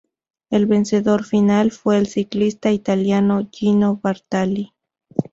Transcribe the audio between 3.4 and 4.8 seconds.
Gino Bartali.